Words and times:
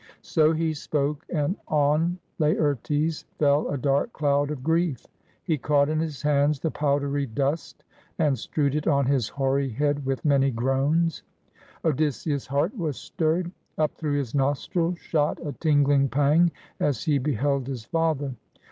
So 0.23 0.51
he 0.51 0.73
spoke, 0.73 1.27
and 1.29 1.55
on 1.67 2.17
Laertes 2.39 3.23
fell 3.37 3.67
a 3.69 3.77
dark 3.77 4.11
cloud 4.13 4.49
of 4.49 4.63
grief. 4.63 5.05
He 5.43 5.59
caught 5.59 5.89
in 5.89 5.99
his 5.99 6.23
hands 6.23 6.59
the 6.59 6.71
powdery 6.71 7.27
dust 7.27 7.83
and 8.17 8.35
strewed 8.35 8.73
it 8.73 8.87
on 8.87 9.05
his 9.05 9.29
hoary 9.29 9.69
head 9.69 10.03
with 10.03 10.25
many 10.25 10.49
groans. 10.49 11.21
Odysseus' 11.85 12.47
heart 12.47 12.75
was 12.75 12.97
stirred. 12.97 13.51
Up 13.77 13.93
through 13.93 14.17
his 14.17 14.33
nostrils 14.33 14.97
shot 14.97 15.37
a 15.45 15.51
tingling 15.51 16.09
pang 16.09 16.51
as 16.79 17.03
he 17.03 17.19
beheld 17.19 17.67
his 17.67 17.85
father. 17.85 18.33